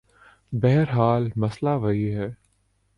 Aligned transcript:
بہرحال 0.53 1.29
مسئلہ 1.35 1.75
وہی 1.81 2.13
ہے۔ 2.15 2.29